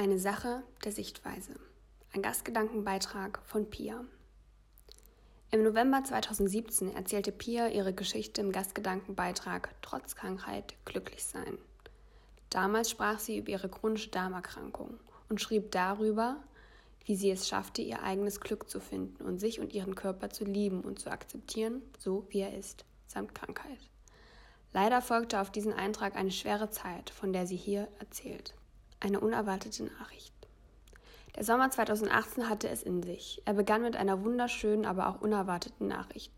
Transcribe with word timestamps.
Eine 0.00 0.18
Sache 0.18 0.62
der 0.82 0.92
Sichtweise. 0.92 1.52
Ein 2.14 2.22
Gastgedankenbeitrag 2.22 3.38
von 3.44 3.68
Pia. 3.68 4.02
Im 5.50 5.62
November 5.62 6.02
2017 6.02 6.96
erzählte 6.96 7.32
Pia 7.32 7.68
ihre 7.68 7.92
Geschichte 7.92 8.40
im 8.40 8.50
Gastgedankenbeitrag 8.50 9.74
Trotz 9.82 10.16
Krankheit 10.16 10.74
glücklich 10.86 11.22
sein. 11.22 11.58
Damals 12.48 12.88
sprach 12.88 13.18
sie 13.18 13.36
über 13.36 13.50
ihre 13.50 13.68
chronische 13.68 14.08
Darmerkrankung 14.08 14.98
und 15.28 15.42
schrieb 15.42 15.70
darüber, 15.70 16.36
wie 17.04 17.14
sie 17.14 17.30
es 17.30 17.46
schaffte, 17.46 17.82
ihr 17.82 18.02
eigenes 18.02 18.40
Glück 18.40 18.70
zu 18.70 18.80
finden 18.80 19.22
und 19.22 19.38
sich 19.38 19.60
und 19.60 19.74
ihren 19.74 19.96
Körper 19.96 20.30
zu 20.30 20.46
lieben 20.46 20.80
und 20.80 20.98
zu 20.98 21.10
akzeptieren, 21.10 21.82
so 21.98 22.24
wie 22.30 22.40
er 22.40 22.56
ist, 22.56 22.86
samt 23.06 23.34
Krankheit. 23.34 23.90
Leider 24.72 25.02
folgte 25.02 25.42
auf 25.42 25.50
diesen 25.52 25.74
Eintrag 25.74 26.16
eine 26.16 26.30
schwere 26.30 26.70
Zeit, 26.70 27.10
von 27.10 27.34
der 27.34 27.46
sie 27.46 27.56
hier 27.56 27.86
erzählt. 27.98 28.54
Eine 29.02 29.20
unerwartete 29.20 29.84
Nachricht. 29.84 30.34
Der 31.34 31.42
Sommer 31.42 31.70
2018 31.70 32.50
hatte 32.50 32.68
es 32.68 32.82
in 32.82 33.02
sich. 33.02 33.40
Er 33.46 33.54
begann 33.54 33.80
mit 33.80 33.96
einer 33.96 34.22
wunderschönen, 34.22 34.84
aber 34.84 35.08
auch 35.08 35.22
unerwarteten 35.22 35.88
Nachricht. 35.88 36.32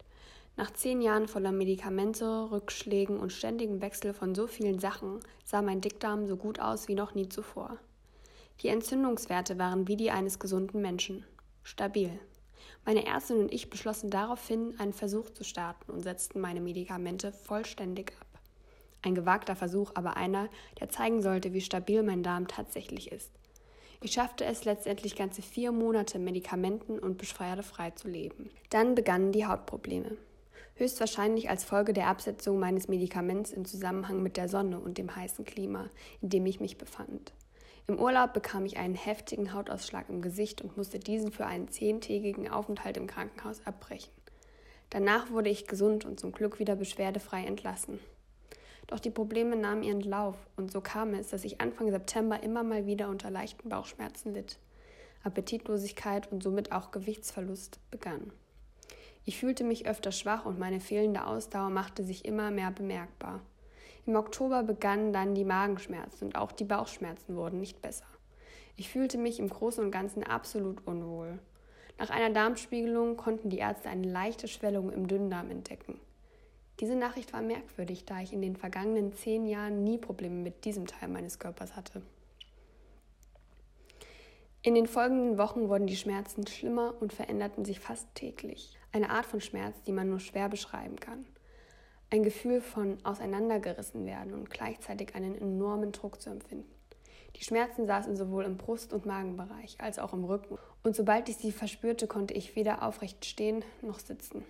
Nach 0.57 0.71
zehn 0.71 1.03
Jahren 1.03 1.27
voller 1.27 1.51
Medikamente, 1.51 2.53
Rückschlägen 2.53 3.19
und 3.19 3.33
ständigem 3.33 3.81
Wechsel 3.81 4.15
von 4.15 4.37
so 4.37 4.47
vielen 4.47 4.79
Sachen 4.79 5.19
sah 5.45 5.61
mein 5.61 5.81
Dickdarm 5.81 6.29
so 6.29 6.37
gut 6.37 6.61
aus 6.61 6.87
wie 6.87 6.95
noch 6.95 7.17
nie 7.17 7.29
zuvor. 7.29 7.79
Die 8.61 8.69
Entzündungswerte 8.69 9.59
waren 9.59 9.89
wie 9.89 9.97
die 9.97 10.13
eines 10.13 10.39
gesunden 10.39 10.81
Menschen. 10.81 11.25
Stabil. 11.65 12.17
Meine 12.85 13.07
Ärztin 13.07 13.39
und 13.39 13.53
ich 13.53 13.71
beschlossen 13.71 14.09
daraufhin, 14.09 14.79
einen 14.79 14.93
Versuch 14.93 15.31
zu 15.31 15.43
starten 15.43 15.91
und 15.91 16.03
setzten 16.03 16.41
meine 16.41 16.61
Medikamente 16.61 17.33
vollständig 17.33 18.13
ab. 18.21 18.32
Ein 19.03 19.15
gewagter 19.15 19.57
Versuch, 19.57 19.91
aber 19.95 20.17
einer, 20.17 20.49
der 20.81 20.89
zeigen 20.89 21.23
sollte, 21.23 21.53
wie 21.53 21.61
stabil 21.61 22.03
mein 22.03 22.23
Darm 22.23 22.47
tatsächlich 22.47 23.11
ist. 23.11 23.31
Ich 24.01 24.13
schaffte 24.13 24.45
es 24.45 24.65
letztendlich 24.65 25.15
ganze 25.15 25.43
vier 25.43 25.71
Monate 25.71 26.19
medikamenten- 26.19 26.99
und 26.99 27.19
beschwerdefrei 27.19 27.91
zu 27.91 28.09
leben. 28.09 28.51
Dann 28.71 28.95
begannen 28.95 29.33
die 29.33 29.47
Hautprobleme. 29.47 30.17
Höchstwahrscheinlich 30.75 31.51
als 31.51 31.65
Folge 31.65 31.93
der 31.93 32.09
Absetzung 32.09 32.59
meines 32.59 32.89
Medikaments 32.89 33.53
im 33.53 33.65
Zusammenhang 33.65 34.23
mit 34.23 34.37
der 34.37 34.49
Sonne 34.49 34.81
und 34.81 34.99
dem 34.99 35.15
heißen 35.15 35.45
Klima, 35.45 35.89
in 36.21 36.31
dem 36.31 36.47
ich 36.47 36.59
mich 36.59 36.79
befand. 36.79 37.33
Im 37.87 37.99
Urlaub 37.99 38.33
bekam 38.33 38.65
ich 38.65 38.79
einen 38.79 38.95
heftigen 38.95 39.53
Hautausschlag 39.53 40.09
im 40.09 40.23
Gesicht 40.23 40.63
und 40.63 40.77
musste 40.77 40.99
diesen 40.99 41.31
für 41.31 41.47
einen 41.47 41.69
zehntägigen 41.69 42.49
Aufenthalt 42.49 42.97
im 42.97 43.07
Krankenhaus 43.07 43.65
abbrechen. 43.67 44.13
Danach 44.91 45.31
wurde 45.31 45.51
ich 45.51 45.67
gesund 45.67 46.05
und 46.05 46.19
zum 46.19 46.33
Glück 46.33 46.59
wieder 46.59 46.77
beschwerdefrei 46.77 47.45
entlassen. 47.45 48.01
Doch 48.93 49.01
die 49.01 49.09
Probleme 49.09 49.57
nahmen 49.57 49.83
ihren 49.83 50.03
Lauf 50.03 50.37
und 50.55 50.71
so 50.71 50.83
kam 50.83 51.15
es, 51.15 51.31
dass 51.31 51.45
ich 51.45 51.63
Anfang 51.63 51.91
September 51.91 52.43
immer 52.43 52.63
mal 52.63 52.85
wieder 52.85 53.09
unter 53.09 53.31
leichten 53.31 53.71
Bauchschmerzen 53.71 54.35
litt. 54.35 54.59
Appetitlosigkeit 55.25 56.31
und 56.31 56.43
somit 56.43 56.73
auch 56.73 56.91
Gewichtsverlust 56.91 57.81
begann. 57.91 58.35
Ich 59.25 59.39
fühlte 59.39 59.65
mich 59.65 59.87
öfter 59.87 60.13
schwach 60.13 60.45
und 60.45 60.59
meine 60.59 60.79
fehlende 60.79 61.27
Ausdauer 61.27 61.71
machte 61.71 62.05
sich 62.05 62.27
immer 62.27 62.51
mehr 62.51 62.71
bemerkbar. 62.71 63.41
Im 64.05 64.15
Oktober 64.15 64.63
begannen 64.63 65.15
dann 65.15 65.35
die 65.35 65.47
Magenschmerzen 65.47 66.27
und 66.27 66.37
auch 66.37 66.53
die 66.53 66.65
Bauchschmerzen 66.65 67.35
wurden 67.35 67.61
nicht 67.61 67.81
besser. 67.81 68.05
Ich 68.77 68.91
fühlte 68.91 69.17
mich 69.17 69.39
im 69.39 69.49
Großen 69.49 69.83
und 69.83 69.91
Ganzen 69.91 70.23
absolut 70.23 70.87
unwohl. 70.87 71.39
Nach 71.99 72.11
einer 72.11 72.35
Darmspiegelung 72.35 73.17
konnten 73.17 73.49
die 73.49 73.57
Ärzte 73.57 73.89
eine 73.89 74.07
leichte 74.07 74.49
Schwellung 74.49 74.93
im 74.93 75.09
Dünndarm 75.09 75.51
entdecken. 75.51 75.99
Diese 76.81 76.97
Nachricht 76.97 77.33
war 77.33 77.43
merkwürdig, 77.43 78.05
da 78.05 78.21
ich 78.21 78.33
in 78.33 78.43
den 78.43 78.57
vergangenen 78.57 79.13
zehn 79.13 79.47
Jahren 79.47 79.85
nie 79.85 79.99
Probleme 79.99 80.37
mit 80.37 80.65
diesem 80.65 80.87
Teil 80.87 81.09
meines 81.09 81.39
Körpers 81.39 81.77
hatte. 81.77 82.03
In 84.65 84.75
den 84.75 84.87
folgenden 84.87 85.39
Wochen 85.39 85.69
wurden 85.69 85.89
die 85.89 85.97
Schmerzen 85.97 86.47
schlimmer 86.47 86.95
und 87.01 87.13
veränderten 87.13 87.65
sich 87.65 87.81
fast 87.81 88.15
täglich. 88.15 88.79
Eine 88.93 89.11
Art 89.11 89.27
von 89.27 89.41
Schmerz, 89.41 89.83
die 89.83 89.93
man 89.93 90.09
nur 90.09 90.21
schwer 90.21 90.49
beschreiben 90.49 90.97
kann. 90.97 91.27
Ein 92.11 92.23
Gefühl 92.23 92.61
von 92.61 92.99
auseinandergerissen 93.05 94.07
werden 94.07 94.35
und 94.35 94.51
gleichzeitig 94.51 95.15
einen 95.15 95.35
enormen 95.35 95.93
Druck 95.93 96.21
zu 96.21 96.31
empfinden. 96.31 96.71
Die 97.37 97.45
Schmerzen 97.45 97.87
saßen 97.87 98.17
sowohl 98.17 98.45
im 98.45 98.57
Brust- 98.57 98.93
und 98.93 99.07
Magenbereich 99.07 99.81
als 99.81 99.99
auch 99.99 100.13
im 100.13 100.25
Rücken, 100.25 100.59
und 100.85 100.95
sobald 100.95 101.29
ich 101.29 101.39
sie 101.39 101.53
verspürte, 101.53 102.07
konnte 102.07 102.35
ich 102.35 102.55
weder 102.55 102.83
aufrecht 102.83 103.25
stehen 103.25 103.65
noch 103.81 103.99
sitzen. 103.99 104.45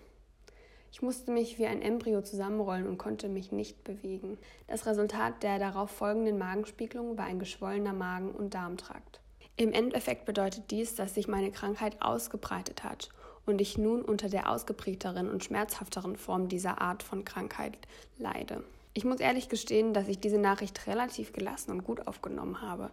Ich 0.93 1.01
musste 1.01 1.33
mich 1.33 1.59
wie 1.59 1.67
ein 1.67 1.81
Embryo 1.81 2.21
zusammenrollen 2.21 2.87
und 2.87 2.99
konnte 2.99 3.31
mich 3.31 3.51
nicht 3.51 3.83
bewegen. 3.83 4.37
Das 4.67 4.85
Resultat 4.85 5.43
der 5.43 5.59
darauf 5.59 5.91
folgenden 5.91 6.37
Magenspiegelung 6.37 7.17
war 7.17 7.25
ein 7.25 7.39
geschwollener 7.39 7.95
Magen- 7.95 8.31
und 8.31 8.53
Darmtrakt. 8.53 9.21
Im 9.57 9.73
Endeffekt 9.73 10.27
bedeutet 10.27 10.71
dies, 10.71 10.95
dass 10.95 11.15
sich 11.15 11.29
meine 11.29 11.51
Krankheit 11.51 11.97
ausgebreitet 12.03 12.85
hat 12.85 13.09
und 13.47 13.61
ich 13.61 13.79
nun 13.79 14.03
unter 14.03 14.29
der 14.29 14.51
ausgeprägteren 14.51 15.31
und 15.31 15.43
schmerzhafteren 15.43 16.17
Form 16.17 16.49
dieser 16.49 16.81
Art 16.81 17.03
von 17.03 17.25
Krankheit 17.25 17.79
leide. 18.19 18.63
Ich 18.95 19.05
muss 19.05 19.21
ehrlich 19.21 19.49
gestehen, 19.49 19.95
dass 19.95 20.09
ich 20.09 20.21
diese 20.21 20.39
Nachricht 20.39 20.87
relativ 20.87 21.33
gelassen 21.33 21.71
und 21.71 21.85
gut 21.85 22.07
aufgenommen 22.07 22.61
habe. 22.61 22.91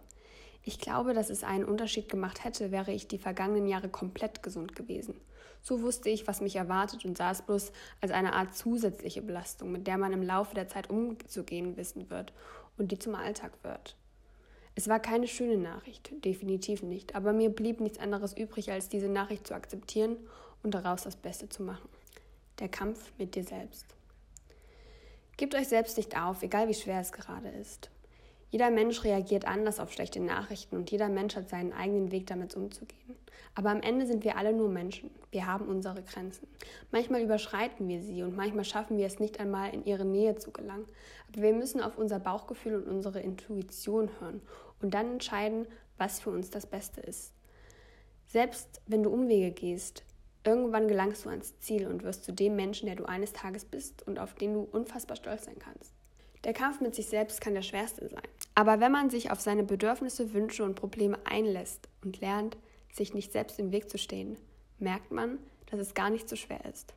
Ich 0.62 0.78
glaube, 0.78 1.14
dass 1.14 1.30
es 1.30 1.42
einen 1.42 1.64
Unterschied 1.64 2.08
gemacht 2.08 2.44
hätte, 2.44 2.70
wäre 2.70 2.92
ich 2.92 3.08
die 3.08 3.18
vergangenen 3.18 3.66
Jahre 3.66 3.88
komplett 3.88 4.42
gesund 4.42 4.76
gewesen. 4.76 5.14
So 5.62 5.82
wusste 5.82 6.08
ich, 6.08 6.26
was 6.26 6.40
mich 6.40 6.56
erwartet 6.56 7.04
und 7.04 7.16
sah 7.16 7.30
es 7.30 7.42
bloß 7.42 7.72
als 8.00 8.12
eine 8.12 8.32
Art 8.34 8.54
zusätzliche 8.54 9.22
Belastung, 9.22 9.72
mit 9.72 9.86
der 9.86 9.98
man 9.98 10.12
im 10.12 10.22
Laufe 10.22 10.54
der 10.54 10.68
Zeit 10.68 10.90
umzugehen 10.90 11.76
wissen 11.76 12.10
wird 12.10 12.32
und 12.78 12.92
die 12.92 12.98
zum 12.98 13.14
Alltag 13.14 13.52
wird. 13.62 13.96
Es 14.74 14.88
war 14.88 15.00
keine 15.00 15.28
schöne 15.28 15.58
Nachricht, 15.58 16.10
definitiv 16.24 16.82
nicht, 16.82 17.14
aber 17.14 17.32
mir 17.32 17.50
blieb 17.50 17.80
nichts 17.80 17.98
anderes 17.98 18.36
übrig, 18.36 18.70
als 18.70 18.88
diese 18.88 19.08
Nachricht 19.08 19.46
zu 19.46 19.54
akzeptieren 19.54 20.16
und 20.62 20.74
daraus 20.74 21.02
das 21.02 21.16
Beste 21.16 21.48
zu 21.48 21.62
machen. 21.62 21.88
Der 22.58 22.68
Kampf 22.68 23.12
mit 23.18 23.34
dir 23.34 23.44
selbst. 23.44 23.86
Gebt 25.36 25.54
euch 25.54 25.68
selbst 25.68 25.96
nicht 25.96 26.16
auf, 26.18 26.42
egal 26.42 26.68
wie 26.68 26.74
schwer 26.74 27.00
es 27.00 27.12
gerade 27.12 27.48
ist. 27.48 27.90
Jeder 28.50 28.70
Mensch 28.70 29.04
reagiert 29.04 29.46
anders 29.46 29.78
auf 29.78 29.92
schlechte 29.92 30.20
Nachrichten 30.20 30.76
und 30.76 30.90
jeder 30.90 31.08
Mensch 31.08 31.36
hat 31.36 31.48
seinen 31.48 31.72
eigenen 31.72 32.10
Weg 32.10 32.26
damit 32.26 32.56
umzugehen. 32.56 33.16
Aber 33.54 33.70
am 33.70 33.80
Ende 33.80 34.06
sind 34.06 34.24
wir 34.24 34.36
alle 34.36 34.52
nur 34.52 34.68
Menschen. 34.68 35.10
Wir 35.30 35.46
haben 35.46 35.66
unsere 35.66 36.02
Grenzen. 36.02 36.48
Manchmal 36.90 37.22
überschreiten 37.22 37.88
wir 37.88 38.00
sie 38.02 38.22
und 38.22 38.36
manchmal 38.36 38.64
schaffen 38.64 38.96
wir 38.96 39.06
es 39.06 39.20
nicht 39.20 39.38
einmal 39.40 39.72
in 39.72 39.84
ihre 39.84 40.04
Nähe 40.04 40.36
zu 40.36 40.50
gelangen. 40.50 40.86
Aber 41.28 41.42
wir 41.42 41.52
müssen 41.52 41.80
auf 41.80 41.98
unser 41.98 42.18
Bauchgefühl 42.18 42.74
und 42.74 42.88
unsere 42.88 43.20
Intuition 43.20 44.10
hören 44.20 44.40
und 44.80 44.94
dann 44.94 45.12
entscheiden, 45.12 45.66
was 45.98 46.20
für 46.20 46.30
uns 46.30 46.50
das 46.50 46.66
Beste 46.66 47.00
ist. 47.00 47.32
Selbst 48.26 48.80
wenn 48.86 49.02
du 49.02 49.10
Umwege 49.10 49.50
gehst, 49.50 50.04
irgendwann 50.44 50.88
gelangst 50.88 51.24
du 51.24 51.28
ans 51.28 51.58
Ziel 51.60 51.86
und 51.86 52.02
wirst 52.02 52.24
zu 52.24 52.32
dem 52.32 52.56
Menschen, 52.56 52.86
der 52.86 52.96
du 52.96 53.04
eines 53.04 53.32
Tages 53.32 53.64
bist 53.64 54.06
und 54.06 54.18
auf 54.18 54.34
den 54.34 54.54
du 54.54 54.60
unfassbar 54.60 55.16
stolz 55.16 55.44
sein 55.44 55.58
kannst. 55.58 55.92
Der 56.44 56.54
Kampf 56.54 56.80
mit 56.80 56.94
sich 56.94 57.06
selbst 57.06 57.40
kann 57.40 57.54
der 57.54 57.62
schwerste 57.62 58.08
sein. 58.08 58.22
Aber 58.60 58.78
wenn 58.78 58.92
man 58.92 59.08
sich 59.08 59.30
auf 59.30 59.40
seine 59.40 59.64
Bedürfnisse, 59.64 60.34
Wünsche 60.34 60.64
und 60.64 60.74
Probleme 60.74 61.18
einlässt 61.24 61.88
und 62.04 62.20
lernt, 62.20 62.58
sich 62.92 63.14
nicht 63.14 63.32
selbst 63.32 63.58
im 63.58 63.72
Weg 63.72 63.88
zu 63.88 63.96
stehen, 63.96 64.36
merkt 64.78 65.10
man, 65.10 65.38
dass 65.70 65.80
es 65.80 65.94
gar 65.94 66.10
nicht 66.10 66.28
so 66.28 66.36
schwer 66.36 66.62
ist. 66.66 66.92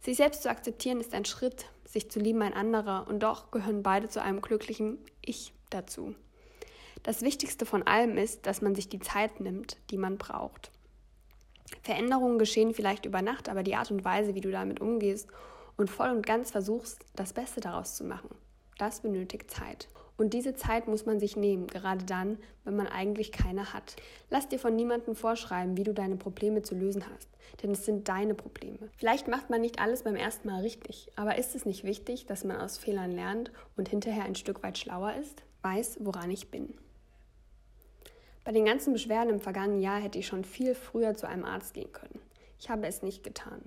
Sich 0.00 0.16
selbst 0.16 0.42
zu 0.42 0.50
akzeptieren 0.50 0.98
ist 0.98 1.14
ein 1.14 1.24
Schritt, 1.24 1.66
sich 1.84 2.10
zu 2.10 2.18
lieben 2.18 2.42
ein 2.42 2.52
anderer 2.52 3.06
und 3.06 3.22
doch 3.22 3.52
gehören 3.52 3.84
beide 3.84 4.08
zu 4.08 4.20
einem 4.20 4.40
glücklichen 4.40 4.98
Ich 5.24 5.52
dazu. 5.70 6.16
Das 7.04 7.22
Wichtigste 7.22 7.64
von 7.64 7.84
allem 7.84 8.18
ist, 8.18 8.46
dass 8.46 8.60
man 8.60 8.74
sich 8.74 8.88
die 8.88 8.98
Zeit 8.98 9.38
nimmt, 9.38 9.76
die 9.90 9.98
man 9.98 10.18
braucht. 10.18 10.72
Veränderungen 11.84 12.40
geschehen 12.40 12.74
vielleicht 12.74 13.06
über 13.06 13.22
Nacht, 13.22 13.48
aber 13.48 13.62
die 13.62 13.76
Art 13.76 13.92
und 13.92 14.04
Weise, 14.04 14.34
wie 14.34 14.40
du 14.40 14.50
damit 14.50 14.80
umgehst 14.80 15.28
und 15.76 15.90
voll 15.90 16.10
und 16.10 16.26
ganz 16.26 16.50
versuchst, 16.50 16.98
das 17.14 17.34
Beste 17.34 17.60
daraus 17.60 17.94
zu 17.94 18.02
machen, 18.02 18.30
das 18.78 19.02
benötigt 19.02 19.48
Zeit. 19.48 19.86
Und 20.18 20.34
diese 20.34 20.54
Zeit 20.54 20.88
muss 20.88 21.06
man 21.06 21.20
sich 21.20 21.36
nehmen, 21.36 21.68
gerade 21.68 22.04
dann, 22.04 22.38
wenn 22.64 22.74
man 22.74 22.88
eigentlich 22.88 23.30
keine 23.30 23.72
hat. 23.72 23.94
Lass 24.30 24.48
dir 24.48 24.58
von 24.58 24.74
niemandem 24.74 25.14
vorschreiben, 25.14 25.76
wie 25.76 25.84
du 25.84 25.94
deine 25.94 26.16
Probleme 26.16 26.62
zu 26.62 26.74
lösen 26.74 27.04
hast, 27.14 27.28
denn 27.62 27.70
es 27.70 27.86
sind 27.86 28.08
deine 28.08 28.34
Probleme. 28.34 28.90
Vielleicht 28.96 29.28
macht 29.28 29.48
man 29.48 29.60
nicht 29.60 29.78
alles 29.78 30.02
beim 30.02 30.16
ersten 30.16 30.48
Mal 30.48 30.62
richtig, 30.62 31.08
aber 31.14 31.38
ist 31.38 31.54
es 31.54 31.64
nicht 31.64 31.84
wichtig, 31.84 32.26
dass 32.26 32.42
man 32.42 32.60
aus 32.60 32.78
Fehlern 32.78 33.12
lernt 33.12 33.52
und 33.76 33.88
hinterher 33.88 34.24
ein 34.24 34.34
Stück 34.34 34.64
weit 34.64 34.76
schlauer 34.76 35.14
ist? 35.14 35.44
Weiß, 35.62 35.98
woran 36.00 36.32
ich 36.32 36.50
bin. 36.50 36.74
Bei 38.44 38.50
den 38.50 38.64
ganzen 38.64 38.92
Beschwerden 38.92 39.34
im 39.34 39.40
vergangenen 39.40 39.80
Jahr 39.80 40.00
hätte 40.00 40.18
ich 40.18 40.26
schon 40.26 40.44
viel 40.44 40.74
früher 40.74 41.14
zu 41.14 41.28
einem 41.28 41.44
Arzt 41.44 41.74
gehen 41.74 41.92
können. 41.92 42.18
Ich 42.58 42.68
habe 42.68 42.88
es 42.88 43.02
nicht 43.02 43.22
getan. 43.22 43.62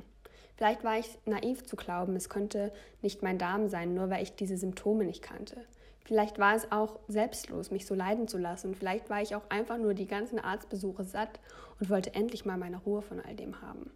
Vielleicht 0.57 0.83
war 0.83 0.99
ich 0.99 1.17
naiv 1.25 1.63
zu 1.63 1.77
glauben, 1.77 2.15
es 2.17 2.27
könnte 2.27 2.73
nicht 3.01 3.23
mein 3.23 3.37
Darm 3.37 3.69
sein, 3.69 3.93
nur 3.93 4.09
weil 4.09 4.21
ich 4.21 4.35
diese 4.35 4.57
Symptome 4.57 5.05
nicht 5.05 5.21
kannte. 5.21 5.63
Vielleicht 6.03 6.39
war 6.39 6.55
es 6.55 6.71
auch 6.71 6.99
selbstlos, 7.07 7.71
mich 7.71 7.85
so 7.85 7.95
leiden 7.95 8.27
zu 8.27 8.37
lassen. 8.37 8.75
Vielleicht 8.75 9.09
war 9.09 9.21
ich 9.21 9.35
auch 9.35 9.49
einfach 9.49 9.77
nur 9.77 9.93
die 9.93 10.07
ganzen 10.07 10.39
Arztbesuche 10.39 11.03
satt 11.03 11.39
und 11.79 11.89
wollte 11.89 12.15
endlich 12.15 12.45
mal 12.45 12.57
meine 12.57 12.77
Ruhe 12.77 13.01
von 13.01 13.19
all 13.19 13.35
dem 13.35 13.61
haben. 13.61 13.91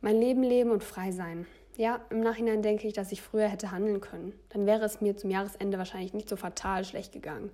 Mein 0.00 0.20
Leben 0.20 0.42
leben 0.42 0.70
und 0.70 0.84
frei 0.84 1.10
sein. 1.10 1.46
Ja, 1.76 2.00
im 2.10 2.20
Nachhinein 2.20 2.62
denke 2.62 2.86
ich, 2.86 2.94
dass 2.94 3.12
ich 3.12 3.22
früher 3.22 3.48
hätte 3.48 3.70
handeln 3.70 4.00
können. 4.00 4.32
Dann 4.50 4.66
wäre 4.66 4.84
es 4.84 5.00
mir 5.00 5.16
zum 5.16 5.30
Jahresende 5.30 5.78
wahrscheinlich 5.78 6.14
nicht 6.14 6.28
so 6.28 6.36
fatal 6.36 6.84
schlecht 6.84 7.12
gegangen. 7.12 7.50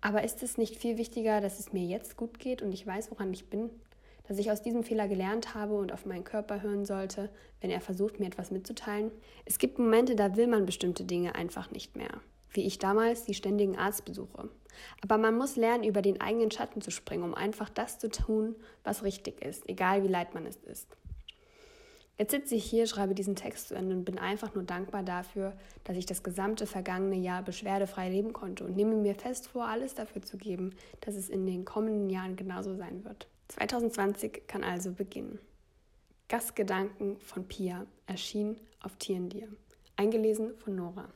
Aber 0.00 0.24
ist 0.24 0.42
es 0.42 0.56
nicht 0.56 0.76
viel 0.76 0.96
wichtiger, 0.96 1.40
dass 1.40 1.58
es 1.58 1.72
mir 1.72 1.84
jetzt 1.84 2.16
gut 2.16 2.38
geht 2.38 2.62
und 2.62 2.72
ich 2.72 2.86
weiß, 2.86 3.10
woran 3.10 3.32
ich 3.32 3.50
bin? 3.50 3.70
Dass 4.26 4.38
ich 4.38 4.50
aus 4.50 4.62
diesem 4.62 4.82
Fehler 4.82 5.08
gelernt 5.08 5.54
habe 5.54 5.74
und 5.74 5.92
auf 5.92 6.06
meinen 6.06 6.24
Körper 6.24 6.62
hören 6.62 6.84
sollte, 6.84 7.30
wenn 7.60 7.70
er 7.70 7.80
versucht, 7.80 8.20
mir 8.20 8.26
etwas 8.26 8.50
mitzuteilen? 8.50 9.10
Es 9.44 9.58
gibt 9.58 9.78
Momente, 9.78 10.16
da 10.16 10.36
will 10.36 10.46
man 10.46 10.66
bestimmte 10.66 11.04
Dinge 11.04 11.34
einfach 11.34 11.70
nicht 11.70 11.96
mehr. 11.96 12.20
Wie 12.50 12.66
ich 12.66 12.78
damals 12.78 13.24
die 13.24 13.34
ständigen 13.34 13.76
Arztbesuche. 13.78 14.48
Aber 15.02 15.18
man 15.18 15.36
muss 15.36 15.56
lernen, 15.56 15.84
über 15.84 16.02
den 16.02 16.20
eigenen 16.20 16.50
Schatten 16.50 16.80
zu 16.80 16.90
springen, 16.90 17.24
um 17.24 17.34
einfach 17.34 17.68
das 17.68 17.98
zu 17.98 18.10
tun, 18.10 18.56
was 18.84 19.04
richtig 19.04 19.42
ist, 19.44 19.68
egal 19.68 20.02
wie 20.02 20.08
leid 20.08 20.34
man 20.34 20.46
es 20.46 20.56
ist. 20.56 20.96
Jetzt 22.20 22.32
sitze 22.32 22.54
ich 22.54 22.64
hier, 22.64 22.86
schreibe 22.86 23.14
diesen 23.14 23.34
Text 23.34 23.68
zu 23.68 23.74
Ende 23.74 23.96
und 23.96 24.04
bin 24.04 24.18
einfach 24.18 24.54
nur 24.54 24.64
dankbar 24.64 25.02
dafür, 25.02 25.54
dass 25.84 25.96
ich 25.96 26.04
das 26.04 26.22
gesamte 26.22 26.66
vergangene 26.66 27.16
Jahr 27.16 27.42
beschwerdefrei 27.42 28.10
leben 28.10 28.34
konnte 28.34 28.64
und 28.64 28.76
nehme 28.76 28.94
mir 28.94 29.14
fest 29.14 29.48
vor, 29.48 29.64
alles 29.64 29.94
dafür 29.94 30.20
zu 30.20 30.36
geben, 30.36 30.74
dass 31.00 31.14
es 31.14 31.30
in 31.30 31.46
den 31.46 31.64
kommenden 31.64 32.10
Jahren 32.10 32.36
genauso 32.36 32.74
sein 32.74 33.04
wird. 33.06 33.26
2020 33.48 34.46
kann 34.46 34.64
also 34.64 34.92
beginnen. 34.92 35.38
Gastgedanken 36.28 37.18
von 37.20 37.48
Pia 37.48 37.86
erschien 38.06 38.60
auf 38.82 38.96
Tierendir. 38.96 39.48
Eingelesen 39.96 40.58
von 40.58 40.76
Nora. 40.76 41.08